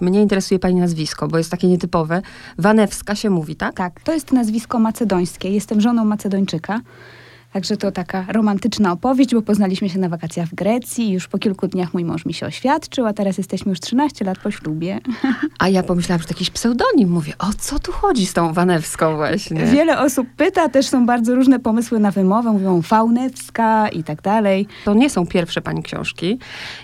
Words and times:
Mnie 0.00 0.22
interesuje 0.22 0.58
pani 0.58 0.74
nazwisko, 0.74 1.28
bo 1.28 1.38
jest 1.38 1.50
takie 1.50 1.68
nietypowe. 1.68 2.22
Wanewska 2.58 3.14
się 3.14 3.30
mówi, 3.30 3.56
tak? 3.56 3.74
Tak, 3.74 4.00
to 4.00 4.12
jest 4.12 4.32
nazwisko 4.32 4.78
macedońskie. 4.78 5.50
Jestem 5.50 5.80
żoną 5.80 6.04
Macedończyka. 6.04 6.80
Także 7.52 7.76
to 7.76 7.92
taka 7.92 8.24
romantyczna 8.28 8.92
opowieść, 8.92 9.34
bo 9.34 9.42
poznaliśmy 9.42 9.88
się 9.88 9.98
na 9.98 10.08
wakacjach 10.08 10.48
w 10.48 10.54
Grecji. 10.54 11.10
Już 11.10 11.28
po 11.28 11.38
kilku 11.38 11.68
dniach 11.68 11.94
mój 11.94 12.04
mąż 12.04 12.26
mi 12.26 12.34
się 12.34 12.46
oświadczył, 12.46 13.06
a 13.06 13.12
teraz 13.12 13.38
jesteśmy 13.38 13.70
już 13.70 13.80
13 13.80 14.24
lat 14.24 14.38
po 14.38 14.50
ślubie. 14.50 15.00
A 15.58 15.68
ja 15.68 15.82
pomyślałam, 15.82 16.22
że 16.22 16.28
to 16.28 16.34
jakiś 16.34 16.50
pseudonim. 16.50 17.10
Mówię, 17.10 17.32
o 17.38 17.50
co 17.58 17.78
tu 17.78 17.92
chodzi 17.92 18.26
z 18.26 18.32
tą 18.32 18.52
Wanewską 18.52 19.16
właśnie? 19.16 19.64
Wiele 19.64 19.98
osób 20.00 20.28
pyta, 20.36 20.68
też 20.68 20.88
są 20.88 21.06
bardzo 21.06 21.34
różne 21.34 21.58
pomysły 21.58 22.00
na 22.00 22.10
wymowę. 22.10 22.52
Mówią 22.52 22.82
Faunewska 22.82 23.88
i 23.88 24.04
tak 24.04 24.22
dalej. 24.22 24.66
To 24.84 24.94
nie 24.94 25.10
są 25.10 25.26
pierwsze 25.26 25.60
pani 25.60 25.82
książki. 25.82 26.38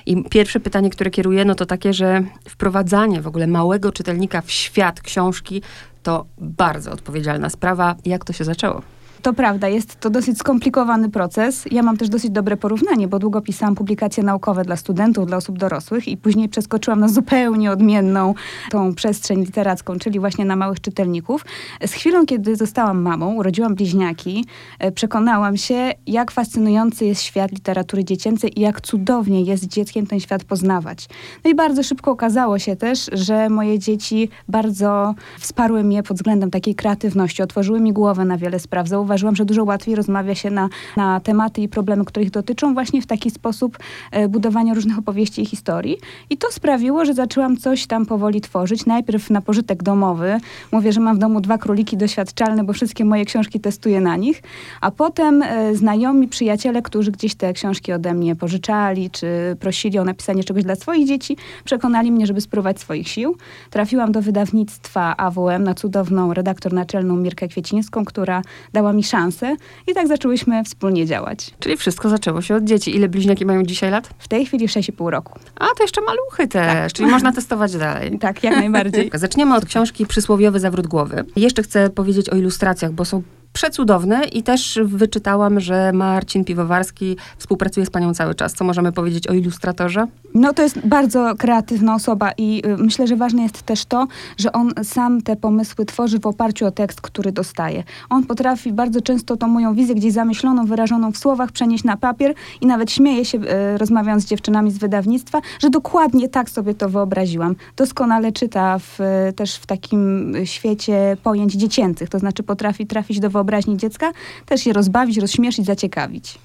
I 0.06 0.24
pierwsze 0.24 0.60
pytanie, 0.60 0.90
które 0.90 1.10
kieruję, 1.10 1.44
no 1.44 1.54
to 1.54 1.66
takie, 1.66 1.92
że 1.92 2.24
wprowadzanie 2.48 3.20
w 3.20 3.26
ogóle 3.26 3.46
małego 3.46 3.92
czytelnika 3.92 4.40
w 4.40 4.50
świat 4.50 5.00
książki 5.00 5.62
to 6.02 6.26
bardzo 6.38 6.92
odpowiedzialna 6.92 7.50
sprawa. 7.50 7.96
Jak 8.04 8.24
to 8.24 8.32
się 8.32 8.44
zaczęło? 8.44 8.93
To 9.24 9.32
prawda, 9.32 9.68
jest 9.68 10.00
to 10.00 10.10
dosyć 10.10 10.38
skomplikowany 10.38 11.10
proces. 11.10 11.64
Ja 11.70 11.82
mam 11.82 11.96
też 11.96 12.08
dosyć 12.08 12.30
dobre 12.30 12.56
porównanie, 12.56 13.08
bo 13.08 13.18
długo 13.18 13.40
pisałam 13.40 13.74
publikacje 13.74 14.22
naukowe 14.22 14.64
dla 14.64 14.76
studentów, 14.76 15.26
dla 15.26 15.36
osób 15.36 15.58
dorosłych 15.58 16.08
i 16.08 16.16
później 16.16 16.48
przeskoczyłam 16.48 17.00
na 17.00 17.08
zupełnie 17.08 17.70
odmienną 17.70 18.34
tą 18.70 18.94
przestrzeń 18.94 19.40
literacką, 19.40 19.98
czyli 19.98 20.20
właśnie 20.20 20.44
na 20.44 20.56
małych 20.56 20.80
czytelników. 20.80 21.44
Z 21.86 21.92
chwilą, 21.92 22.26
kiedy 22.26 22.56
zostałam 22.56 23.02
mamą, 23.02 23.34
urodziłam 23.34 23.74
bliźniaki, 23.74 24.44
e, 24.78 24.92
przekonałam 24.92 25.56
się, 25.56 25.92
jak 26.06 26.30
fascynujący 26.30 27.04
jest 27.04 27.22
świat 27.22 27.52
literatury 27.52 28.04
dziecięcej 28.04 28.58
i 28.58 28.62
jak 28.62 28.80
cudownie 28.80 29.42
jest 29.42 29.66
dzieckiem 29.66 30.06
ten 30.06 30.20
świat 30.20 30.44
poznawać. 30.44 31.08
No 31.44 31.50
i 31.50 31.54
bardzo 31.54 31.82
szybko 31.82 32.10
okazało 32.10 32.58
się 32.58 32.76
też, 32.76 33.10
że 33.12 33.48
moje 33.48 33.78
dzieci 33.78 34.28
bardzo 34.48 35.14
wsparły 35.38 35.84
mnie 35.84 36.02
pod 36.02 36.16
względem 36.16 36.50
takiej 36.50 36.74
kreatywności, 36.74 37.42
otworzyły 37.42 37.80
mi 37.80 37.92
głowę 37.92 38.24
na 38.24 38.38
wiele 38.38 38.58
spraw, 38.58 38.88
zauważyły, 38.88 39.13
zauważyłam, 39.14 39.36
że 39.36 39.44
dużo 39.44 39.64
łatwiej 39.64 39.94
rozmawia 39.94 40.34
się 40.34 40.50
na, 40.50 40.68
na 40.96 41.20
tematy 41.20 41.60
i 41.60 41.68
problemy, 41.68 42.04
które 42.04 42.24
ich 42.24 42.30
dotyczą, 42.30 42.74
właśnie 42.74 43.02
w 43.02 43.06
taki 43.06 43.30
sposób 43.30 43.78
e, 44.10 44.28
budowania 44.28 44.74
różnych 44.74 44.98
opowieści 44.98 45.42
i 45.42 45.46
historii. 45.46 45.98
I 46.30 46.36
to 46.36 46.52
sprawiło, 46.52 47.04
że 47.04 47.14
zaczęłam 47.14 47.56
coś 47.56 47.86
tam 47.86 48.06
powoli 48.06 48.40
tworzyć. 48.40 48.86
Najpierw 48.86 49.30
na 49.30 49.40
pożytek 49.40 49.82
domowy. 49.82 50.40
Mówię, 50.72 50.92
że 50.92 51.00
mam 51.00 51.16
w 51.16 51.18
domu 51.18 51.40
dwa 51.40 51.58
króliki 51.58 51.96
doświadczalne, 51.96 52.64
bo 52.64 52.72
wszystkie 52.72 53.04
moje 53.04 53.24
książki 53.24 53.60
testuję 53.60 54.00
na 54.00 54.16
nich. 54.16 54.42
A 54.80 54.90
potem 54.90 55.42
e, 55.42 55.74
znajomi, 55.74 56.28
przyjaciele, 56.28 56.82
którzy 56.82 57.10
gdzieś 57.10 57.34
te 57.34 57.52
książki 57.52 57.92
ode 57.92 58.14
mnie 58.14 58.36
pożyczali, 58.36 59.10
czy 59.10 59.56
prosili 59.60 59.98
o 59.98 60.04
napisanie 60.04 60.44
czegoś 60.44 60.64
dla 60.64 60.74
swoich 60.74 61.06
dzieci, 61.06 61.36
przekonali 61.64 62.12
mnie, 62.12 62.26
żeby 62.26 62.40
spróbować 62.40 62.80
swoich 62.80 63.08
sił. 63.08 63.36
Trafiłam 63.70 64.12
do 64.12 64.22
wydawnictwa 64.22 65.16
AWM 65.16 65.64
na 65.64 65.74
cudowną 65.74 66.34
redaktor 66.34 66.72
naczelną 66.72 67.16
Mirkę 67.16 67.48
Kwiecińską, 67.48 68.04
która 68.04 68.42
dała 68.72 68.92
mi 68.92 69.03
szansę 69.04 69.56
i 69.86 69.94
tak 69.94 70.08
zaczęłyśmy 70.08 70.64
wspólnie 70.64 71.06
działać. 71.06 71.50
Czyli 71.58 71.76
wszystko 71.76 72.08
zaczęło 72.08 72.42
się 72.42 72.54
od 72.56 72.64
dzieci. 72.64 72.96
Ile 72.96 73.08
bliźniaki 73.08 73.46
mają 73.46 73.62
dzisiaj 73.62 73.90
lat? 73.90 74.10
W 74.18 74.28
tej 74.28 74.46
chwili 74.46 74.68
6,5 74.68 75.10
roku. 75.10 75.38
A, 75.56 75.66
to 75.76 75.82
jeszcze 75.82 76.00
maluchy 76.00 76.48
też, 76.48 76.72
tak. 76.72 76.92
czyli 76.92 77.10
można 77.10 77.32
testować 77.32 77.76
dalej. 77.76 78.18
Tak, 78.24 78.44
jak 78.44 78.56
najbardziej. 78.56 79.10
Zaczniemy 79.24 79.56
od 79.56 79.64
książki 79.64 80.06
Przysłowiowy 80.06 80.60
zawrót 80.60 80.86
głowy. 80.86 81.24
Jeszcze 81.36 81.62
chcę 81.62 81.90
powiedzieć 81.90 82.30
o 82.30 82.36
ilustracjach, 82.36 82.92
bo 82.92 83.04
są 83.04 83.22
przecudowny 83.54 84.24
i 84.24 84.42
też 84.42 84.78
wyczytałam, 84.84 85.60
że 85.60 85.92
Marcin 85.92 86.44
Piwowarski 86.44 87.16
współpracuje 87.38 87.86
z 87.86 87.90
panią 87.90 88.14
cały 88.14 88.34
czas. 88.34 88.52
Co 88.54 88.64
możemy 88.64 88.92
powiedzieć 88.92 89.26
o 89.26 89.32
ilustratorze? 89.32 90.06
No 90.34 90.52
to 90.52 90.62
jest 90.62 90.86
bardzo 90.86 91.34
kreatywna 91.38 91.94
osoba 91.94 92.32
i 92.38 92.62
y, 92.66 92.76
myślę, 92.76 93.06
że 93.06 93.16
ważne 93.16 93.42
jest 93.42 93.62
też 93.62 93.84
to, 93.84 94.06
że 94.38 94.52
on 94.52 94.72
sam 94.82 95.22
te 95.22 95.36
pomysły 95.36 95.84
tworzy 95.84 96.18
w 96.18 96.26
oparciu 96.26 96.66
o 96.66 96.70
tekst, 96.70 97.00
który 97.00 97.32
dostaje. 97.32 97.82
On 98.10 98.26
potrafi 98.26 98.72
bardzo 98.72 99.00
często 99.00 99.36
tą 99.36 99.48
moją 99.48 99.74
wizję 99.74 99.94
gdzieś 99.94 100.12
zamyśloną, 100.12 100.66
wyrażoną 100.66 101.12
w 101.12 101.18
słowach 101.18 101.52
przenieść 101.52 101.84
na 101.84 101.96
papier 101.96 102.34
i 102.60 102.66
nawet 102.66 102.92
śmieje 102.92 103.24
się, 103.24 103.38
y, 103.38 103.78
rozmawiając 103.78 104.22
z 104.22 104.26
dziewczynami 104.26 104.70
z 104.70 104.78
wydawnictwa, 104.78 105.40
że 105.58 105.70
dokładnie 105.70 106.28
tak 106.28 106.50
sobie 106.50 106.74
to 106.74 106.88
wyobraziłam. 106.88 107.54
Doskonale 107.76 108.32
czyta 108.32 108.78
w, 108.78 108.98
też 109.36 109.56
w 109.56 109.66
takim 109.66 110.32
świecie 110.44 111.16
pojęć 111.22 111.52
dziecięcych, 111.52 112.08
to 112.08 112.18
znaczy 112.18 112.42
potrafi 112.42 112.86
trafić 112.86 113.20
do 113.20 113.30
wyobrażenia 113.30 113.43
wyobraźni 113.44 113.76
dziecka, 113.76 114.12
też 114.46 114.66
je 114.66 114.72
rozbawić, 114.72 115.18
rozśmieszyć, 115.18 115.66
zaciekawić. 115.66 116.38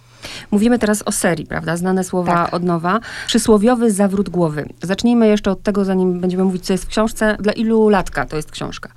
Mówimy 0.52 0.80
teraz 0.80 1.04
o 1.06 1.12
serii, 1.12 1.46
prawda? 1.46 1.78
Znane 1.78 2.04
słowa 2.04 2.34
tak. 2.34 2.54
od 2.54 2.64
nowa. 2.64 3.00
Przysłowiowy 3.28 3.92
zawrót 3.92 4.30
głowy. 4.30 4.70
Zacznijmy 4.82 5.28
jeszcze 5.28 5.52
od 5.52 5.64
tego, 5.64 5.86
zanim 5.86 6.20
będziemy 6.20 6.44
mówić, 6.44 6.66
co 6.66 6.74
jest 6.74 6.86
w 6.86 6.88
książce. 6.88 7.38
Dla 7.40 7.54
ilu 7.54 7.90
latka 7.90 8.26
to 8.26 8.36
jest 8.36 8.52
książka? 8.52 8.90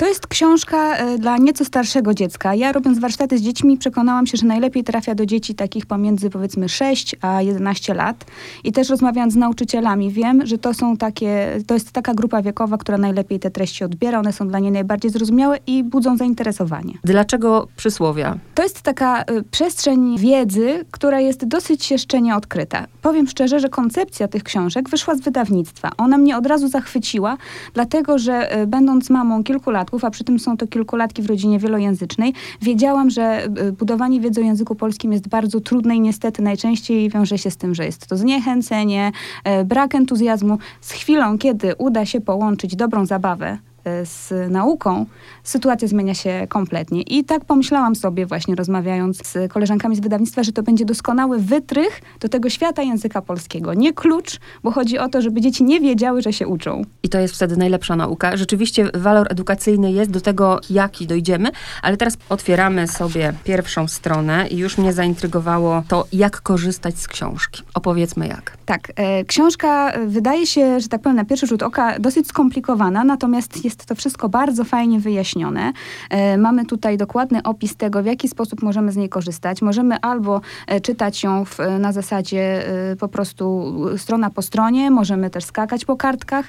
To 0.00 0.06
jest 0.06 0.26
książka 0.26 0.96
e, 0.96 1.18
dla 1.18 1.38
nieco 1.38 1.64
starszego 1.64 2.14
dziecka. 2.14 2.54
Ja 2.54 2.72
robiąc 2.72 2.98
warsztaty 2.98 3.38
z 3.38 3.42
dziećmi 3.42 3.78
przekonałam 3.78 4.26
się, 4.26 4.38
że 4.38 4.46
najlepiej 4.46 4.84
trafia 4.84 5.14
do 5.14 5.26
dzieci 5.26 5.54
takich 5.54 5.86
pomiędzy 5.86 6.30
powiedzmy 6.30 6.68
6 6.68 7.16
a 7.20 7.42
11 7.42 7.94
lat. 7.94 8.24
I 8.64 8.72
też 8.72 8.88
rozmawiając 8.88 9.32
z 9.32 9.36
nauczycielami 9.36 10.10
wiem, 10.10 10.46
że 10.46 10.58
to 10.58 10.74
są 10.74 10.96
takie, 10.96 11.58
to 11.66 11.74
jest 11.74 11.92
taka 11.92 12.14
grupa 12.14 12.42
wiekowa, 12.42 12.78
która 12.78 12.98
najlepiej 12.98 13.40
te 13.40 13.50
treści 13.50 13.84
odbiera. 13.84 14.18
One 14.18 14.32
są 14.32 14.48
dla 14.48 14.58
niej 14.58 14.72
najbardziej 14.72 15.10
zrozumiałe 15.10 15.58
i 15.66 15.84
budzą 15.84 16.16
zainteresowanie. 16.16 16.94
Dlaczego 17.04 17.68
przysłowia? 17.76 18.38
To 18.54 18.62
jest 18.62 18.82
taka 18.82 19.22
y, 19.22 19.42
przestrzeń 19.50 20.18
wiedzy, 20.18 20.69
która 20.90 21.20
jest 21.20 21.44
dosyć 21.44 21.90
jeszcze 21.90 22.20
nieodkryta. 22.20 22.86
Powiem 23.02 23.26
szczerze, 23.26 23.60
że 23.60 23.68
koncepcja 23.68 24.28
tych 24.28 24.42
książek 24.42 24.88
wyszła 24.88 25.14
z 25.14 25.20
wydawnictwa. 25.20 25.90
Ona 25.98 26.18
mnie 26.18 26.36
od 26.36 26.46
razu 26.46 26.68
zachwyciła, 26.68 27.36
dlatego 27.74 28.18
że 28.18 28.62
y, 28.62 28.66
będąc 28.66 29.10
mamą 29.10 29.44
kilku 29.44 29.70
lat 29.70 29.90
a 30.02 30.10
przy 30.10 30.24
tym 30.24 30.38
są 30.38 30.56
to 30.56 30.66
kilkulatki 30.66 31.22
w 31.22 31.26
rodzinie 31.26 31.58
wielojęzycznej, 31.58 32.34
wiedziałam, 32.62 33.10
że 33.10 33.22
e, 33.22 33.72
budowanie 33.72 34.20
wiedzy 34.20 34.40
o 34.40 34.44
języku 34.44 34.74
polskim 34.74 35.12
jest 35.12 35.28
bardzo 35.28 35.60
trudne 35.60 35.96
i 35.96 36.00
niestety 36.00 36.42
najczęściej 36.42 37.10
wiąże 37.10 37.38
się 37.38 37.50
z 37.50 37.56
tym, 37.56 37.74
że 37.74 37.84
jest 37.84 38.06
to 38.06 38.16
zniechęcenie, 38.16 39.12
e, 39.44 39.64
brak 39.64 39.94
entuzjazmu. 39.94 40.58
Z 40.80 40.92
chwilą, 40.92 41.38
kiedy 41.38 41.74
uda 41.76 42.06
się 42.06 42.20
połączyć 42.20 42.76
dobrą 42.76 43.06
zabawę 43.06 43.58
E, 43.69 43.69
z 44.04 44.50
nauką, 44.50 45.06
sytuacja 45.42 45.88
zmienia 45.88 46.14
się 46.14 46.46
kompletnie. 46.48 47.02
I 47.02 47.24
tak 47.24 47.44
pomyślałam 47.44 47.96
sobie 47.96 48.26
właśnie 48.26 48.54
rozmawiając 48.54 49.26
z 49.26 49.52
koleżankami 49.52 49.96
z 49.96 50.00
wydawnictwa, 50.00 50.42
że 50.42 50.52
to 50.52 50.62
będzie 50.62 50.84
doskonały 50.84 51.38
wytrych 51.38 52.00
do 52.20 52.28
tego 52.28 52.50
świata 52.50 52.82
języka 52.82 53.22
polskiego. 53.22 53.74
Nie 53.74 53.92
klucz, 53.92 54.38
bo 54.62 54.70
chodzi 54.70 54.98
o 54.98 55.08
to, 55.08 55.22
żeby 55.22 55.40
dzieci 55.40 55.64
nie 55.64 55.80
wiedziały, 55.80 56.22
że 56.22 56.32
się 56.32 56.46
uczą. 56.46 56.82
I 57.02 57.08
to 57.08 57.18
jest 57.18 57.34
wtedy 57.34 57.56
najlepsza 57.56 57.96
nauka. 57.96 58.36
Rzeczywiście 58.36 58.88
walor 58.94 59.26
edukacyjny 59.30 59.92
jest 59.92 60.10
do 60.10 60.20
tego, 60.20 60.60
jaki 60.70 61.06
dojdziemy, 61.06 61.50
ale 61.82 61.96
teraz 61.96 62.16
otwieramy 62.28 62.88
sobie 62.88 63.32
pierwszą 63.44 63.88
stronę 63.88 64.48
i 64.48 64.56
już 64.56 64.78
mnie 64.78 64.92
zaintrygowało 64.92 65.82
to, 65.88 66.06
jak 66.12 66.40
korzystać 66.40 66.98
z 66.98 67.08
książki. 67.08 67.62
Opowiedzmy 67.74 68.28
jak. 68.28 68.56
Tak, 68.66 68.92
e, 68.96 69.24
książka 69.24 69.92
wydaje 70.06 70.46
się, 70.46 70.80
że 70.80 70.88
tak 70.88 71.02
powiem 71.02 71.16
na 71.16 71.24
pierwszy 71.24 71.46
rzut 71.46 71.62
oka 71.62 71.98
dosyć 71.98 72.26
skomplikowana, 72.28 73.04
natomiast 73.04 73.64
jest 73.70 73.86
to 73.86 73.94
wszystko 73.94 74.28
bardzo 74.28 74.64
fajnie 74.64 75.00
wyjaśnione. 75.00 75.72
E, 76.10 76.38
mamy 76.38 76.66
tutaj 76.66 76.96
dokładny 76.96 77.42
opis 77.42 77.76
tego, 77.76 78.02
w 78.02 78.06
jaki 78.06 78.28
sposób 78.28 78.62
możemy 78.62 78.92
z 78.92 78.96
niej 78.96 79.08
korzystać. 79.08 79.62
Możemy 79.62 80.00
albo 80.00 80.40
e, 80.66 80.80
czytać 80.80 81.22
ją 81.22 81.44
w, 81.44 81.58
na 81.78 81.92
zasadzie 81.92 82.68
e, 82.92 82.96
po 82.96 83.08
prostu 83.08 83.74
strona 83.96 84.30
po 84.30 84.42
stronie, 84.42 84.90
możemy 84.90 85.30
też 85.30 85.44
skakać 85.44 85.84
po 85.84 85.96
kartkach. 85.96 86.46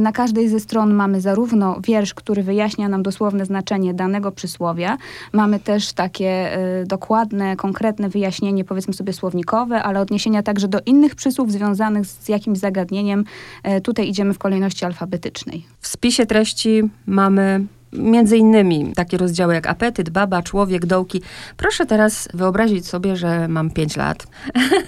Na 0.00 0.12
każdej 0.12 0.48
ze 0.48 0.60
stron 0.60 0.94
mamy 0.94 1.20
zarówno 1.20 1.80
wiersz, 1.80 2.14
który 2.14 2.42
wyjaśnia 2.42 2.88
nam 2.88 3.02
dosłowne 3.02 3.44
znaczenie 3.44 3.94
danego 3.94 4.32
przysłowia. 4.32 4.98
Mamy 5.32 5.60
też 5.60 5.92
takie 5.92 6.58
dokładne, 6.86 7.56
konkretne 7.56 8.08
wyjaśnienie, 8.08 8.64
powiedzmy 8.64 8.94
sobie 8.94 9.12
słownikowe, 9.12 9.82
ale 9.82 10.00
odniesienia 10.00 10.42
także 10.42 10.68
do 10.68 10.78
innych 10.86 11.14
przysłów 11.14 11.52
związanych 11.52 12.06
z 12.06 12.28
jakimś 12.28 12.58
zagadnieniem. 12.58 13.24
Tutaj 13.82 14.08
idziemy 14.08 14.34
w 14.34 14.38
kolejności 14.38 14.84
alfabetycznej. 14.84 15.66
W 15.80 15.88
spisie 15.88 16.26
treści 16.26 16.55
mamy 17.06 17.66
między 17.92 18.36
innymi 18.36 18.92
takie 18.94 19.16
rozdziały 19.16 19.54
jak 19.54 19.66
apetyt, 19.66 20.10
baba, 20.10 20.42
człowiek, 20.42 20.86
dołki. 20.86 21.22
Proszę 21.56 21.86
teraz 21.86 22.28
wyobrazić 22.34 22.86
sobie, 22.86 23.16
że 23.16 23.48
mam 23.48 23.70
5 23.70 23.96
lat 23.96 24.26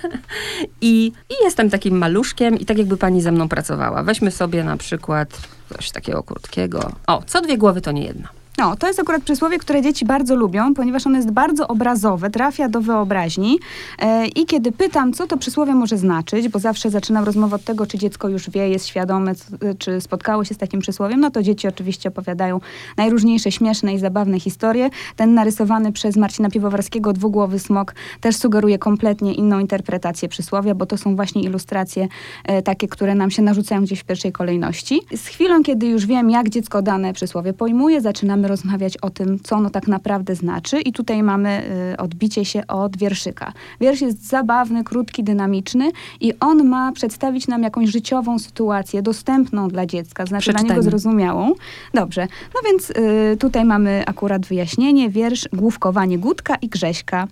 I, 0.80 1.12
i 1.30 1.34
jestem 1.44 1.70
takim 1.70 1.98
maluszkiem 1.98 2.58
i 2.58 2.64
tak 2.64 2.78
jakby 2.78 2.96
pani 2.96 3.22
ze 3.22 3.32
mną 3.32 3.48
pracowała. 3.48 4.02
Weźmy 4.02 4.30
sobie 4.30 4.64
na 4.64 4.76
przykład 4.76 5.40
coś 5.76 5.90
takiego 5.90 6.22
krótkiego. 6.22 6.92
O, 7.06 7.22
co 7.26 7.40
dwie 7.40 7.58
głowy 7.58 7.80
to 7.80 7.92
nie 7.92 8.04
jedna. 8.04 8.37
No, 8.58 8.76
to 8.76 8.86
jest 8.86 9.00
akurat 9.00 9.22
przysłowie, 9.22 9.58
które 9.58 9.82
dzieci 9.82 10.04
bardzo 10.04 10.36
lubią, 10.36 10.74
ponieważ 10.74 11.06
ono 11.06 11.16
jest 11.16 11.30
bardzo 11.30 11.68
obrazowe, 11.68 12.30
trafia 12.30 12.68
do 12.68 12.80
wyobraźni. 12.80 13.58
E, 13.98 14.26
I 14.26 14.46
kiedy 14.46 14.72
pytam, 14.72 15.12
co 15.12 15.26
to 15.26 15.36
przysłowie 15.36 15.74
może 15.74 15.96
znaczyć, 15.98 16.48
bo 16.48 16.58
zawsze 16.58 16.90
zaczynam 16.90 17.24
rozmowę 17.24 17.56
od 17.56 17.64
tego, 17.64 17.86
czy 17.86 17.98
dziecko 17.98 18.28
już 18.28 18.50
wie, 18.50 18.68
jest 18.68 18.86
świadome, 18.86 19.34
c- 19.34 19.74
czy 19.78 20.00
spotkało 20.00 20.44
się 20.44 20.54
z 20.54 20.58
takim 20.58 20.80
przysłowiem, 20.80 21.20
no 21.20 21.30
to 21.30 21.42
dzieci 21.42 21.68
oczywiście 21.68 22.08
opowiadają 22.08 22.60
najróżniejsze 22.96 23.52
śmieszne 23.52 23.94
i 23.94 23.98
zabawne 23.98 24.40
historie. 24.40 24.90
Ten 25.16 25.34
narysowany 25.34 25.92
przez 25.92 26.16
Marcina 26.16 26.50
Piwowarskiego 26.50 27.12
dwugłowy 27.12 27.58
smok 27.58 27.94
też 28.20 28.36
sugeruje 28.36 28.78
kompletnie 28.78 29.34
inną 29.34 29.58
interpretację 29.58 30.28
przysłowia, 30.28 30.74
bo 30.74 30.86
to 30.86 30.96
są 30.96 31.16
właśnie 31.16 31.42
ilustracje 31.42 32.08
e, 32.44 32.62
takie, 32.62 32.88
które 32.88 33.14
nam 33.14 33.30
się 33.30 33.42
narzucają 33.42 33.82
gdzieś 33.82 34.00
w 34.00 34.04
pierwszej 34.04 34.32
kolejności. 34.32 35.00
Z 35.16 35.26
chwilą, 35.26 35.62
kiedy 35.62 35.86
już 35.86 36.06
wiem, 36.06 36.30
jak 36.30 36.48
dziecko 36.48 36.82
dane 36.82 37.12
przysłowie 37.12 37.52
pojmuje, 37.52 38.00
zaczynamy 38.00 38.47
rozmawiać 38.48 38.96
o 38.96 39.10
tym, 39.10 39.38
co 39.42 39.56
ono 39.56 39.70
tak 39.70 39.88
naprawdę 39.88 40.34
znaczy 40.34 40.80
i 40.80 40.92
tutaj 40.92 41.22
mamy 41.22 41.62
y, 41.92 41.96
odbicie 41.96 42.44
się 42.44 42.66
od 42.66 42.96
wierszyka. 42.96 43.52
Wiersz 43.80 44.00
jest 44.00 44.28
zabawny, 44.28 44.84
krótki, 44.84 45.24
dynamiczny 45.24 45.90
i 46.20 46.32
on 46.40 46.68
ma 46.68 46.92
przedstawić 46.92 47.48
nam 47.48 47.62
jakąś 47.62 47.88
życiową 47.88 48.38
sytuację 48.38 49.02
dostępną 49.02 49.68
dla 49.68 49.86
dziecka, 49.86 50.26
znaczy 50.26 50.52
dla 50.52 50.62
niego 50.62 50.82
zrozumiałą. 50.82 51.52
Dobrze, 51.94 52.26
no 52.54 52.60
więc 52.64 52.90
y, 52.90 53.36
tutaj 53.36 53.64
mamy 53.64 54.02
akurat 54.06 54.46
wyjaśnienie, 54.46 55.10
wiersz 55.10 55.48
Główkowanie 55.52 56.18
Gutka 56.18 56.54
i 56.54 56.68
Grześka. 56.68 57.28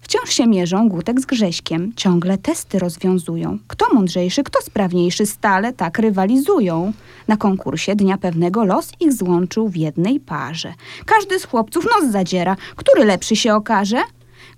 Wciąż 0.00 0.30
się 0.30 0.46
mierzą 0.46 0.88
Gutek 0.88 1.20
z 1.20 1.26
Grześkiem, 1.26 1.92
ciągle 1.96 2.38
testy 2.38 2.78
rozwiązują. 2.78 3.58
Kto 3.68 3.94
mądrzejszy, 3.94 4.42
kto 4.42 4.62
sprawniejszy, 4.62 5.26
stale 5.26 5.72
tak 5.72 5.98
rywalizują. 5.98 6.92
Na 7.28 7.36
konkursie 7.36 7.96
dnia 7.96 8.18
pewnego 8.18 8.64
los 8.64 8.92
ich 9.00 9.12
złączył 9.12 9.68
w 9.68 9.76
jednej 9.76 10.20
parze. 10.20 10.74
Każdy 11.06 11.38
z 11.38 11.44
chłopców 11.44 11.84
nos 11.84 12.12
zadziera, 12.12 12.56
który 12.76 13.04
lepszy 13.04 13.36
się 13.36 13.54
okaże? 13.54 14.02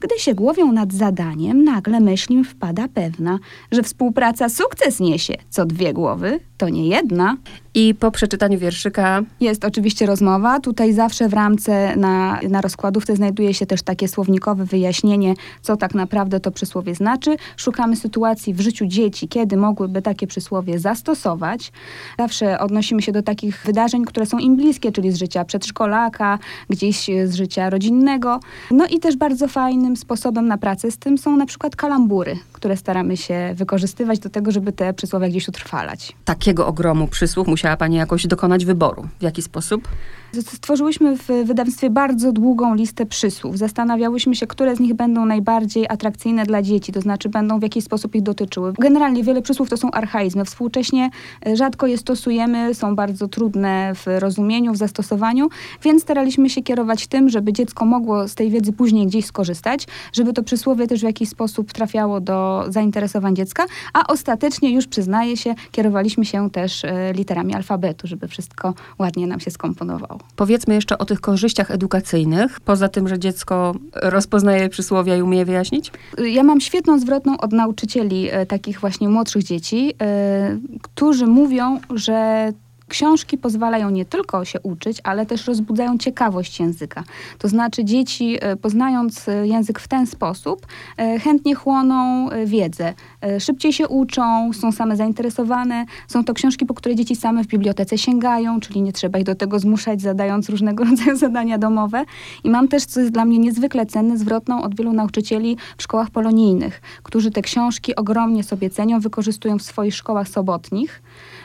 Gdy 0.01 0.19
się 0.19 0.35
głowią 0.35 0.73
nad 0.73 0.93
zadaniem, 0.93 1.65
nagle 1.65 2.01
myśl 2.01 2.33
im 2.33 2.45
wpada 2.45 2.89
pewna, 2.89 3.39
że 3.73 3.83
współpraca 3.83 4.49
sukces 4.49 5.01
niesie. 5.01 5.35
Co 5.51 5.67
dwie 5.67 5.93
głowy, 5.93 6.41
to 6.59 6.69
nie 6.69 6.89
jedna. 6.89 7.37
I 7.75 7.95
po 7.95 8.11
przeczytaniu 8.11 8.59
wierszyka 8.59 9.23
Jest 9.41 9.65
oczywiście 9.65 10.07
rozmowa. 10.07 10.61
Tutaj 10.61 10.93
zawsze 10.93 11.29
w 11.29 11.35
ramce 11.35 11.97
na, 11.97 12.41
na 12.49 12.61
rozkładówce 12.61 13.17
znajduje 13.17 13.55
się 13.55 13.67
też 13.67 13.83
takie 13.83 14.09
słownikowe 14.09 14.65
wyjaśnienie, 14.65 15.35
co 15.63 15.77
tak 15.77 15.95
naprawdę 15.95 16.41
to 16.41 16.51
przysłowie 16.51 16.95
znaczy. 16.95 17.37
Szukamy 17.57 17.97
sytuacji 17.97 18.55
w 18.55 18.61
życiu 18.61 18.87
dzieci, 18.87 19.29
kiedy 19.29 19.57
mogłyby 19.57 20.03
takie 20.03 20.27
przysłowie 20.27 20.79
zastosować. 20.79 21.73
Zawsze 22.19 22.59
odnosimy 22.59 23.03
się 23.03 23.13
do 23.13 23.23
takich 23.23 23.63
wydarzeń, 23.65 24.05
które 24.05 24.27
są 24.27 24.39
im 24.39 24.57
bliskie, 24.57 24.93
czyli 24.93 25.13
z 25.13 25.17
życia 25.17 25.45
przedszkolaka, 25.45 26.39
gdzieś 26.71 27.11
z 27.25 27.35
życia 27.35 27.71
rodzinnego. 27.71 28.41
No 28.71 28.87
i 28.87 28.99
też 28.99 29.17
bardzo 29.17 29.49
fajnym 29.79 29.97
sposobem 29.97 30.49
na 30.49 30.59
pracę 30.59 30.91
z 30.91 30.99
tym 30.99 31.19
są 31.19 31.37
na 31.37 31.47
przykład 31.47 31.77
kalambury, 31.77 32.37
które 32.53 32.77
staramy 32.77 33.17
się 33.17 33.55
wykorzystywać 33.55 34.19
do 34.19 34.31
tego, 34.31 34.51
żeby 34.53 34.73
te 34.73 34.95
przysłowia 34.95 35.29
gdzieś 35.29 35.49
utrwalać. 35.49 36.13
takiego 36.25 36.67
ogromu 36.67 37.09
przysłów 37.09 37.49
musiała 37.49 37.77
pani 37.77 37.97
jakoś 37.97 38.27
dokonać 38.27 38.65
wyboru. 38.65 39.09
W 39.19 39.23
jaki 39.23 39.43
sposób? 39.43 39.89
Stworzyłyśmy 40.33 41.17
w 41.17 41.27
wydawnictwie 41.45 41.91
bardzo 41.91 42.33
długą 42.33 42.75
listę 42.75 43.07
przysłów. 43.07 43.59
Zastanawiałyśmy 43.59 44.35
się, 44.35 44.47
które 44.47 44.77
z 44.77 44.81
nich 44.81 44.95
będą 44.95 45.27
najbardziej 45.27 45.89
atrakcyjne 45.89 46.47
dla 46.47 46.63
dzieci, 46.63 46.93
to 46.93 47.01
znaczy 47.01 47.29
będą 47.29 47.59
w 47.59 47.63
jakiś 47.63 47.85
sposób 47.85 48.15
ich 48.15 48.23
dotyczyły. 48.23 48.73
Generalnie 48.79 49.25
wiele 49.25 49.43
przysłów 49.43 49.71
to 49.71 49.77
są 49.77 49.91
archaizmy. 49.91 50.45
Współcześnie 50.45 51.11
e, 51.47 51.57
rzadko 51.57 51.87
je 51.87 51.99
stosujemy, 51.99 52.75
są 52.75 52.97
bardzo 52.97 53.29
trudne 53.29 53.93
w 53.95 54.07
rozumieniu, 54.07 54.73
w 54.73 54.77
zastosowaniu, 54.77 55.49
więc 55.83 56.03
staraliśmy 56.03 56.51
się 56.51 56.63
kierować 56.63 57.07
tym, 57.07 57.29
żeby 57.29 57.53
dziecko 57.53 57.85
mogło 57.85 58.29
z 58.29 58.35
tej 58.35 58.51
wiedzy 58.51 58.73
później 58.73 59.07
gdzieś 59.07 59.27
skorzystać, 59.27 59.87
żeby 60.13 60.33
to 60.33 60.43
przysłowie 60.43 60.87
też 60.87 61.01
w 61.01 61.05
jakiś 61.05 61.29
sposób 61.29 61.73
trafiało 61.73 62.21
do 62.21 62.65
zainteresowań 62.69 63.37
dziecka, 63.37 63.65
a 63.93 64.07
ostatecznie 64.07 64.71
już 64.71 64.87
przyznaję 64.87 65.37
się, 65.37 65.55
kierowaliśmy 65.71 66.25
się 66.25 66.51
też 66.51 66.85
e, 66.85 67.13
literami 67.13 67.55
alfabetu, 67.55 68.07
żeby 68.07 68.29
wszystko 68.29 68.75
ładnie 68.99 69.27
nam 69.27 69.41
się 69.41 69.51
skomponowało. 69.51 70.18
Powiedzmy 70.37 70.75
jeszcze 70.75 70.99
o 70.99 71.05
tych 71.05 71.21
korzyściach 71.21 71.71
edukacyjnych. 71.71 72.61
Poza 72.61 72.89
tym, 72.89 73.09
że 73.09 73.19
dziecko 73.19 73.75
rozpoznaje 73.95 74.69
przysłowia 74.69 75.17
i 75.17 75.23
umie 75.23 75.45
wyjaśnić? 75.45 75.93
Ja 76.19 76.43
mam 76.43 76.61
świetną 76.61 76.99
zwrotną 76.99 77.39
od 77.39 77.53
nauczycieli 77.53 78.29
e, 78.31 78.47
takich 78.47 78.81
właśnie 78.81 79.09
młodszych 79.09 79.43
dzieci, 79.43 79.95
e, 80.03 80.59
którzy 80.83 81.27
mówią, 81.27 81.81
że 81.95 82.53
książki 82.89 83.39
pozwalają 83.39 83.91
nie 83.91 84.05
tylko 84.05 84.45
się 84.45 84.61
uczyć, 84.61 85.01
ale 85.05 85.27
też 85.27 85.47
rozbudzają 85.47 85.99
ciekawość 85.99 86.61
języka. 86.61 87.05
To 87.39 87.49
znaczy 87.49 87.85
dzieci 87.85 88.39
e, 88.41 88.57
poznając 88.57 89.29
e, 89.29 89.47
język 89.47 89.81
w 89.81 89.89
ten 89.89 90.07
sposób 90.07 90.67
e, 90.97 91.19
chętnie 91.19 91.55
chłoną 91.55 92.29
wiedzę, 92.47 92.95
szybciej 93.39 93.73
się 93.73 93.89
uczą, 93.89 94.53
są 94.53 94.73
same 94.73 94.97
zainteresowane. 94.97 95.85
Są 96.09 96.25
to 96.25 96.35
książki, 96.35 96.67
po 96.67 96.75
które 96.75 96.95
dzieci 96.95 97.17
same 97.17 97.45
w 97.45 97.47
bibliotece 97.47 97.99
sięgają, 97.99 98.61
czyli 98.61 98.83
nie 98.83 98.93
trzeba 98.93 99.19
ich 99.19 99.25
do 99.25 99.35
tego 99.35 99.59
zmuszać, 99.59 100.01
zadając 100.01 100.49
różnego 100.49 100.85
rodzaju 100.91 101.17
zadania 101.17 101.59
domowe. 101.59 102.05
I 102.45 102.51
mam 102.51 102.69
też, 102.69 102.85
co 102.85 103.01
jest 103.01 103.13
dla 103.13 103.25
mnie 103.25 103.39
niezwykle 103.39 103.87
cenne, 103.87 104.19
zwrotną 104.19 104.63
od 104.63 104.77
wielu 104.77 104.93
nauczycieli 104.93 105.57
w 105.77 105.83
szkołach 105.83 106.11
polonijnych, 106.11 106.81
którzy 107.03 107.31
te 107.31 107.43
książki 107.43 107.97
ogromnie 107.97 108.45
sobie 108.45 108.71
cenią, 108.71 109.01
wykorzystują 109.01 109.59
w 109.59 109.63
swoich 109.63 109.95
szkołach 109.95 110.29
sobotnich. 110.29 111.03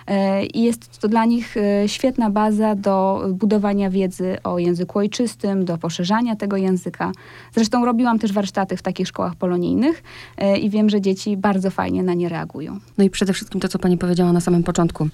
E, 0.07 0.45
I 0.45 0.63
jest 0.63 1.00
to 1.00 1.07
dla 1.07 1.25
nich 1.25 1.57
e, 1.57 1.89
świetna 1.89 2.29
baza 2.29 2.75
do 2.75 3.25
budowania 3.29 3.89
wiedzy 3.89 4.38
o 4.44 4.59
języku 4.59 5.00
ojczystym, 5.00 5.65
do 5.65 5.77
poszerzania 5.77 6.35
tego 6.35 6.57
języka. 6.57 7.11
Zresztą 7.53 7.85
robiłam 7.85 8.19
też 8.19 8.33
warsztaty 8.33 8.77
w 8.77 8.81
takich 8.81 9.07
szkołach 9.07 9.35
polonijnych 9.35 10.03
e, 10.38 10.57
i 10.57 10.69
wiem, 10.69 10.89
że 10.89 11.01
dzieci 11.01 11.38
bardzo 11.38 11.71
fajnie 11.71 12.03
na 12.03 12.13
nie 12.13 12.29
reagują. 12.29 12.79
No 12.97 13.03
i 13.03 13.09
przede 13.09 13.33
wszystkim 13.33 13.61
to, 13.61 13.67
co 13.67 13.79
pani 13.79 13.97
powiedziała 13.97 14.33
na 14.33 14.41
samym 14.41 14.63
początku. 14.63 15.07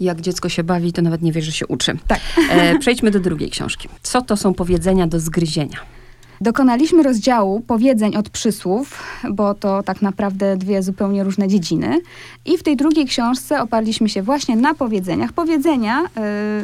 Jak 0.00 0.20
dziecko 0.20 0.48
się 0.48 0.64
bawi, 0.64 0.92
to 0.92 1.02
nawet 1.02 1.22
nie 1.22 1.32
wie, 1.32 1.42
że 1.42 1.52
się 1.52 1.66
uczy. 1.66 1.98
Tak. 2.06 2.20
E, 2.50 2.78
przejdźmy 2.78 3.10
do 3.10 3.20
drugiej 3.20 3.50
książki. 3.50 3.88
Co 4.02 4.22
to 4.22 4.36
są 4.36 4.54
powiedzenia 4.54 5.06
do 5.06 5.20
zgryzienia? 5.20 6.01
Dokonaliśmy 6.42 7.02
rozdziału 7.02 7.60
powiedzeń 7.60 8.16
od 8.16 8.28
przysłów, 8.30 9.02
bo 9.30 9.54
to 9.54 9.82
tak 9.82 10.02
naprawdę 10.02 10.56
dwie 10.56 10.82
zupełnie 10.82 11.24
różne 11.24 11.48
dziedziny. 11.48 12.00
I 12.46 12.58
w 12.58 12.62
tej 12.62 12.76
drugiej 12.76 13.06
książce 13.06 13.62
oparliśmy 13.62 14.08
się 14.08 14.22
właśnie 14.22 14.56
na 14.56 14.74
powiedzeniach. 14.74 15.32
Powiedzenia 15.32 16.02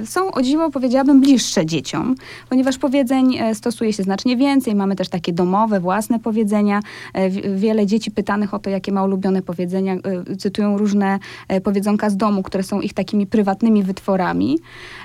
y, 0.02 0.06
są, 0.06 0.30
o 0.32 0.42
dziwo 0.42 0.70
powiedziałabym, 0.70 1.20
bliższe 1.20 1.66
dzieciom, 1.66 2.14
ponieważ 2.48 2.78
powiedzeń 2.78 3.36
e, 3.36 3.54
stosuje 3.54 3.92
się 3.92 4.02
znacznie 4.02 4.36
więcej. 4.36 4.74
Mamy 4.74 4.96
też 4.96 5.08
takie 5.08 5.32
domowe, 5.32 5.80
własne 5.80 6.18
powiedzenia. 6.18 6.80
E, 7.14 7.30
wi- 7.30 7.42
wiele 7.56 7.86
dzieci 7.86 8.10
pytanych 8.10 8.54
o 8.54 8.58
to, 8.58 8.70
jakie 8.70 8.92
ma 8.92 9.04
ulubione 9.04 9.42
powiedzenia, 9.42 9.94
y, 10.30 10.36
cytują 10.36 10.78
różne 10.78 11.18
powiedzonka 11.64 12.10
z 12.10 12.16
domu, 12.16 12.42
które 12.42 12.62
są 12.64 12.80
ich 12.80 12.94
takimi 12.94 13.26
prywatnymi 13.26 13.82
wytworami. 13.82 14.58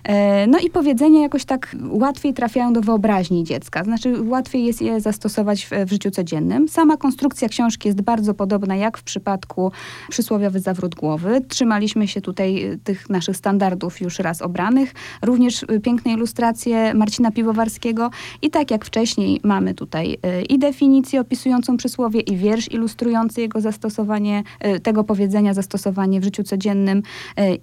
E, 0.04 0.48
No 0.48 0.60
i 0.60 0.70
powiedzenia 0.70 1.22
jakoś 1.22 1.46
tak 1.46 1.76
łatwiej 1.90 2.34
trafiają 2.34 2.74
do 2.74 2.82
wyobraźni 2.82 3.44
dziecka, 3.44 3.84
znaczy 3.84 4.24
łatwiej 4.24 4.63
jest 4.66 4.82
je 4.82 5.02
zastosować 5.02 5.66
w, 5.66 5.70
w 5.86 5.90
życiu 5.90 6.12
codziennym. 6.12 6.68
Sama 6.68 6.98
konstrukcja 6.98 7.50
książki 7.50 7.88
jest 7.88 8.02
bardzo 8.02 8.34
podobna 8.34 8.76
jak 8.76 8.98
w 8.98 9.04
przypadku 9.04 9.72
przysłowiowy 10.10 10.60
zawrót 10.60 10.96
głowy. 10.96 11.42
Trzymaliśmy 11.48 12.08
się 12.08 12.22
tutaj 12.22 12.66
y, 12.66 12.80
tych 12.84 13.10
naszych 13.10 13.38
standardów 13.38 14.02
już 14.02 14.20
raz 14.20 14.42
obranych. 14.42 14.94
Również 15.22 15.64
y, 15.64 15.80
piękne 15.80 16.12
ilustracje 16.14 16.94
Marcina 16.94 17.32
Piwowarskiego 17.32 18.10
i 18.42 18.50
tak 18.50 18.72
jak 18.72 18.86
wcześniej 18.86 19.42
mamy 19.44 19.74
tutaj 19.74 20.14
y, 20.14 20.42
i 20.42 20.60
definicję 20.60 21.22
opisującą 21.22 21.78
przysłowie 21.78 22.20
i 22.20 22.38
wiersz 22.38 22.72
ilustrujący 22.72 23.42
jego 23.42 23.62
zastosowanie, 23.62 24.44
tego 24.84 25.04
powiedzenia 25.04 25.54
zastosowanie 25.54 26.20
w 26.20 26.24
życiu 26.24 26.44
codziennym, 26.44 27.04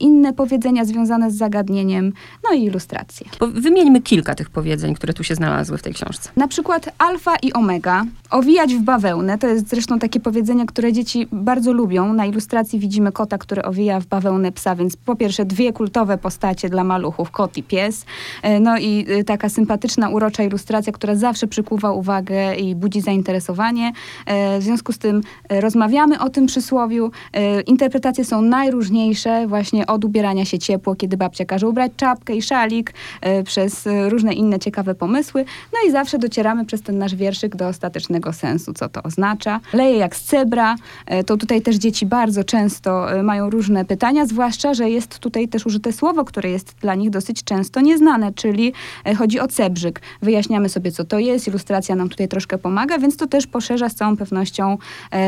inne 0.00 0.32
powiedzenia 0.32 0.84
związane 0.84 1.30
z 1.30 1.34
zagadnieniem, 1.34 2.12
no 2.44 2.56
i 2.56 2.64
ilustracje. 2.64 3.26
Wymieńmy 3.54 4.02
kilka 4.02 4.34
tych 4.34 4.50
powiedzeń, 4.50 4.94
które 4.94 5.12
tu 5.12 5.24
się 5.24 5.34
znalazły 5.34 5.78
w 5.78 5.82
tej 5.82 5.94
książce. 5.94 6.30
Na 6.36 6.48
przykład 6.48 6.89
alfa 6.98 7.36
i 7.42 7.52
omega, 7.52 8.04
owijać 8.30 8.74
w 8.74 8.80
bawełnę, 8.82 9.38
to 9.38 9.46
jest 9.46 9.68
zresztą 9.68 9.98
takie 9.98 10.20
powiedzenie, 10.20 10.66
które 10.66 10.92
dzieci 10.92 11.28
bardzo 11.32 11.72
lubią. 11.72 12.12
Na 12.12 12.26
ilustracji 12.26 12.78
widzimy 12.78 13.12
kota, 13.12 13.38
który 13.38 13.62
owija 13.62 14.00
w 14.00 14.06
bawełnę 14.06 14.52
psa, 14.52 14.76
więc 14.76 14.96
po 14.96 15.16
pierwsze 15.16 15.44
dwie 15.44 15.72
kultowe 15.72 16.18
postacie 16.18 16.68
dla 16.68 16.84
maluchów, 16.84 17.30
kot 17.30 17.56
i 17.56 17.62
pies. 17.62 18.04
E, 18.42 18.60
No 18.60 18.78
i 18.78 19.06
y, 19.20 19.24
taka 19.24 19.48
sympatyczna, 19.48 20.08
urocza 20.08 20.42
ilustracja, 20.42 20.92
która 20.92 21.14
zawsze 21.14 21.46
przykuwa 21.46 21.92
uwagę 21.92 22.54
i 22.54 22.74
budzi 22.74 23.00
zainteresowanie. 23.00 23.92
E, 24.26 24.58
W 24.60 24.62
związku 24.62 24.92
z 24.92 24.98
tym 24.98 25.20
e, 25.48 25.60
rozmawiamy 25.60 26.20
o 26.20 26.30
tym 26.30 26.46
przysłowiu. 26.46 27.10
E, 27.32 27.60
Interpretacje 27.60 28.24
są 28.24 28.42
najróżniejsze, 28.42 29.46
właśnie 29.46 29.86
od 29.86 30.04
ubierania 30.04 30.44
się 30.44 30.58
ciepło, 30.58 30.94
kiedy 30.94 31.16
babcia 31.16 31.44
każe 31.44 31.68
ubrać 31.68 31.92
czapkę 31.96 32.34
i 32.36 32.42
szalik, 32.42 32.94
e, 33.20 33.42
przez 33.42 33.86
e, 33.86 34.08
różne 34.08 34.32
inne 34.32 34.58
ciekawe 34.58 34.94
pomysły. 34.94 35.44
No 35.72 35.78
i 35.88 35.92
zawsze 35.92 36.18
docieramy 36.18 36.64
przez 36.70 36.82
ten 36.82 36.98
nasz 36.98 37.14
wierszyk 37.14 37.56
do 37.56 37.68
ostatecznego 37.68 38.32
sensu, 38.32 38.72
co 38.72 38.88
to 38.88 39.02
oznacza. 39.02 39.60
Leje 39.72 39.96
jak 39.96 40.16
z 40.16 40.22
cebra, 40.22 40.76
e, 41.06 41.24
to 41.24 41.36
tutaj 41.36 41.62
też 41.62 41.76
dzieci 41.76 42.06
bardzo 42.06 42.44
często 42.44 43.12
e, 43.12 43.22
mają 43.22 43.50
różne 43.50 43.84
pytania, 43.84 44.26
zwłaszcza, 44.26 44.74
że 44.74 44.90
jest 44.90 45.18
tutaj 45.18 45.48
też 45.48 45.66
użyte 45.66 45.92
słowo, 45.92 46.24
które 46.24 46.50
jest 46.50 46.74
dla 46.80 46.94
nich 46.94 47.10
dosyć 47.10 47.44
często 47.44 47.80
nieznane, 47.80 48.32
czyli 48.32 48.72
e, 49.04 49.14
chodzi 49.14 49.40
o 49.40 49.48
cebrzyk. 49.48 50.00
Wyjaśniamy 50.22 50.68
sobie, 50.68 50.92
co 50.92 51.04
to 51.04 51.18
jest, 51.18 51.48
ilustracja 51.48 51.96
nam 51.96 52.08
tutaj 52.08 52.28
troszkę 52.28 52.58
pomaga, 52.58 52.98
więc 52.98 53.16
to 53.16 53.26
też 53.26 53.46
poszerza 53.46 53.88
z 53.88 53.94
całą 53.94 54.16
pewnością 54.16 54.78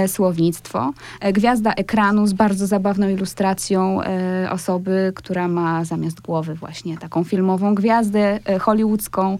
słownictwo. 0.06 0.92
Gwiazda 1.32 1.72
ekranu 1.72 2.26
z 2.26 2.32
bardzo 2.32 2.66
zabawną 2.66 3.08
ilustracją 3.08 4.00
osoby, 4.50 5.12
która 5.14 5.48
ma 5.48 5.84
zamiast 5.84 6.20
głowy 6.20 6.54
właśnie 6.54 6.98
taką 6.98 7.24
filmową 7.24 7.74
gwiazdę 7.74 8.40
hollywoodzką. 8.60 9.38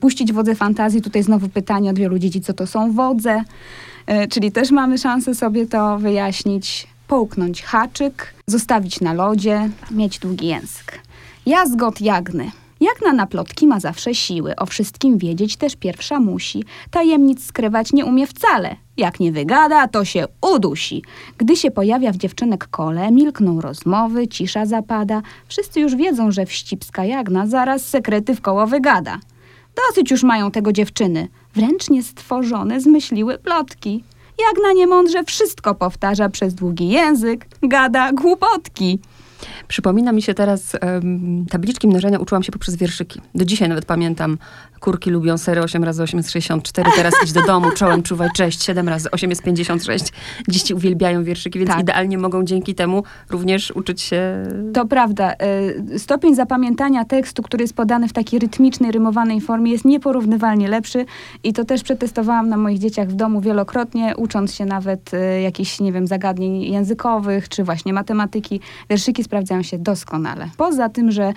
Puścić 0.00 0.32
wodze 0.32 0.54
fantazji, 0.54 1.02
tutaj 1.02 1.22
znowu 1.22 1.37
pytanie 1.48 1.90
od 1.90 1.98
wielu 1.98 2.18
dzieci, 2.18 2.40
co 2.40 2.54
to 2.54 2.66
są 2.66 2.92
wodze, 2.92 3.42
e, 4.06 4.28
czyli 4.28 4.52
też 4.52 4.70
mamy 4.70 4.98
szansę 4.98 5.34
sobie 5.34 5.66
to 5.66 5.98
wyjaśnić. 5.98 6.86
Połknąć 7.08 7.62
haczyk, 7.62 8.34
zostawić 8.46 9.00
na 9.00 9.12
lodzie, 9.12 9.70
mieć 9.90 10.18
długi 10.18 10.46
język. 10.46 11.00
Jazgot 11.46 12.00
jagny. 12.00 12.50
Jagna 12.80 13.12
na 13.12 13.26
plotki 13.26 13.66
ma 13.66 13.80
zawsze 13.80 14.14
siły, 14.14 14.56
o 14.56 14.66
wszystkim 14.66 15.18
wiedzieć 15.18 15.56
też 15.56 15.76
pierwsza 15.76 16.20
musi. 16.20 16.64
Tajemnic 16.90 17.46
skrywać 17.46 17.92
nie 17.92 18.04
umie 18.04 18.26
wcale. 18.26 18.76
Jak 18.96 19.20
nie 19.20 19.32
wygada, 19.32 19.88
to 19.88 20.04
się 20.04 20.24
udusi. 20.54 21.02
Gdy 21.38 21.56
się 21.56 21.70
pojawia 21.70 22.12
w 22.12 22.16
dziewczynek 22.16 22.68
kole, 22.68 23.10
milkną 23.10 23.60
rozmowy, 23.60 24.28
cisza 24.28 24.66
zapada. 24.66 25.22
Wszyscy 25.48 25.80
już 25.80 25.96
wiedzą, 25.96 26.30
że 26.30 26.46
wścibska 26.46 27.04
jagna 27.04 27.46
zaraz 27.46 27.86
sekrety 27.86 28.34
w 28.34 28.40
koło 28.40 28.66
wygada. 28.66 29.18
Dosyć 29.86 30.10
już 30.10 30.22
mają 30.22 30.50
tego 30.50 30.72
dziewczyny. 30.72 31.28
Wręcz 31.54 31.90
niestworzone 31.90 32.80
zmyśliły 32.80 33.38
plotki. 33.38 34.04
Jagna 34.38 34.72
niemądrze 34.72 35.24
wszystko 35.24 35.74
powtarza 35.74 36.28
przez 36.28 36.54
długi 36.54 36.88
język, 36.88 37.46
gada 37.62 38.12
głupotki. 38.12 38.98
Przypomina 39.68 40.12
mi 40.12 40.22
się 40.22 40.34
teraz 40.34 40.76
um, 40.82 41.46
tabliczki 41.50 41.88
mnożenia 41.88 42.18
uczyłam 42.18 42.42
się 42.42 42.52
poprzez 42.52 42.76
wierszyki. 42.76 43.20
Do 43.34 43.44
dzisiaj 43.44 43.68
nawet 43.68 43.84
pamiętam. 43.84 44.38
Kurki 44.80 45.10
lubią 45.10 45.38
sery 45.38 45.62
8 45.62 45.84
razy 45.84 46.02
8 46.02 46.18
jest 46.18 46.30
64. 46.30 46.90
Teraz 46.96 47.14
idź 47.24 47.32
do 47.32 47.42
domu, 47.42 47.70
czołem 47.70 48.02
czuwaj, 48.02 48.28
cześć. 48.34 48.64
7 48.64 48.88
razy 48.88 49.10
8 49.10 49.30
jest 49.30 49.42
56. 49.42 50.04
Dzieci 50.48 50.74
uwielbiają 50.74 51.24
wierszyki, 51.24 51.58
więc 51.58 51.70
Tak. 51.70 51.80
idealnie 51.80 52.18
mogą 52.18 52.44
dzięki 52.44 52.74
temu 52.74 53.02
również 53.30 53.70
uczyć 53.70 54.00
się... 54.00 54.22
To 54.74 54.86
prawda. 54.86 55.34
y, 55.94 55.98
Stopień 55.98 56.34
zapamiętania 56.34 57.04
tekstu, 57.04 57.42
który 57.42 57.64
jest 57.64 57.74
podany 57.74 58.08
w 58.08 58.12
takiej 58.12 58.38
rytmicznej, 58.40 58.92
rymowanej 58.92 59.40
formie 59.40 59.72
jest 59.72 59.84
nieporównywalnie 59.84 60.68
lepszy 60.68 61.04
i 61.44 61.52
to 61.52 61.64
też 61.64 61.82
przetestowałam 61.82 62.48
na 62.48 62.56
moich 62.56 62.78
dzieciach 62.78 63.08
w 63.08 63.14
domu 63.14 63.40
wielokrotnie, 63.40 64.16
ucząc 64.16 64.54
się 64.54 64.64
nawet 64.64 65.14
y, 65.14 65.40
jakichś, 65.40 65.80
nie 65.80 65.92
wiem, 65.92 66.06
zagadnień 66.06 66.62
językowych, 66.62 67.48
czy 67.48 67.64
właśnie 67.64 67.92
matematyki. 67.92 68.60
Wierszyki 68.90 69.24
sprawdzają 69.28 69.62
się 69.62 69.78
doskonale. 69.78 70.50
Poza 70.56 70.88
tym, 70.88 71.10
że 71.10 71.32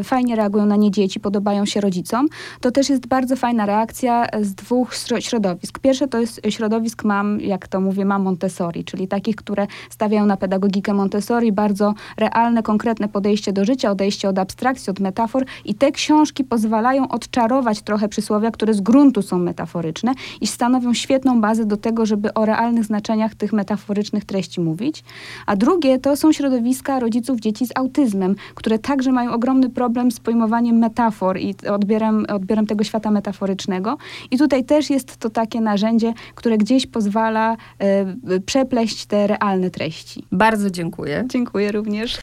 y, 0.00 0.04
fajnie 0.04 0.36
reagują 0.36 0.66
na 0.66 0.76
nie 0.76 0.90
dzieci, 0.90 1.20
podobają 1.20 1.66
się 1.66 1.80
rodzicom, 1.80 2.26
to 2.60 2.70
też 2.70 2.88
jest 2.88 3.06
bardzo 3.06 3.36
fajna 3.36 3.66
reakcja 3.66 4.26
z 4.40 4.54
dwóch 4.54 4.92
śro- 4.94 5.20
środowisk. 5.20 5.78
Pierwsze 5.78 6.08
to 6.08 6.20
jest 6.20 6.40
środowisk 6.48 7.04
mam, 7.04 7.40
jak 7.40 7.68
to 7.68 7.80
mówię, 7.80 8.04
mam 8.04 8.22
Montessori, 8.22 8.84
czyli 8.84 9.08
takich, 9.08 9.36
które 9.36 9.66
stawiają 9.90 10.26
na 10.26 10.36
pedagogikę 10.36 10.94
Montessori, 10.94 11.52
bardzo 11.52 11.94
realne, 12.16 12.62
konkretne 12.62 13.08
podejście 13.08 13.52
do 13.52 13.64
życia, 13.64 13.90
odejście 13.90 14.28
od 14.28 14.38
abstrakcji, 14.38 14.90
od 14.90 15.00
metafor 15.00 15.44
i 15.64 15.74
te 15.74 15.92
książki 15.92 16.44
pozwalają 16.44 17.08
odczarować 17.08 17.82
trochę 17.82 18.08
przysłowia, 18.08 18.50
które 18.50 18.74
z 18.74 18.80
gruntu 18.80 19.22
są 19.22 19.38
metaforyczne 19.38 20.12
i 20.40 20.46
stanowią 20.46 20.94
świetną 20.94 21.40
bazę 21.40 21.64
do 21.64 21.76
tego, 21.76 22.06
żeby 22.06 22.34
o 22.34 22.46
realnych 22.46 22.84
znaczeniach 22.84 23.34
tych 23.34 23.52
metaforycznych 23.52 24.24
treści 24.24 24.60
mówić. 24.60 25.04
A 25.46 25.56
drugie 25.56 25.98
to 25.98 26.16
są 26.16 26.32
środowiska 26.32 27.00
rodziców 27.00 27.21
dzieci 27.40 27.66
z 27.66 27.70
autyzmem, 27.74 28.34
które 28.54 28.78
także 28.78 29.12
mają 29.12 29.32
ogromny 29.32 29.70
problem 29.70 30.10
z 30.10 30.20
pojmowaniem 30.20 30.76
metafor 30.76 31.38
i 31.38 31.54
odbierem, 31.70 32.26
odbierem 32.28 32.66
tego 32.66 32.84
świata 32.84 33.10
metaforycznego. 33.10 33.96
I 34.30 34.38
tutaj 34.38 34.64
też 34.64 34.90
jest 34.90 35.16
to 35.16 35.30
takie 35.30 35.60
narzędzie, 35.60 36.14
które 36.34 36.58
gdzieś 36.58 36.86
pozwala 36.86 37.56
e, 37.78 38.40
przepleść 38.40 39.06
te 39.06 39.26
realne 39.26 39.70
treści. 39.70 40.24
Bardzo 40.32 40.70
dziękuję. 40.70 41.24
Dziękuję 41.28 41.72
również. 41.72 42.18